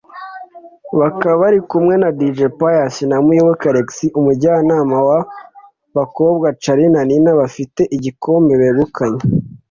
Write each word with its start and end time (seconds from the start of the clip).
bakaba 0.99 1.35
bari 1.43 1.59
kumwe 1.69 1.93
na 2.01 2.09
Dj 2.17 2.39
Pius 2.57 2.95
na 3.09 3.17
Muyoboke 3.25 3.65
Alex 3.71 3.89
umujyanama 4.19 4.97
w'aba 5.07 5.19
bakobwaCharly 5.95 6.85
na 6.93 7.01
Nina 7.09 7.31
bafite 7.41 7.81
igikombe 7.95 8.53
begukanye 8.61 9.21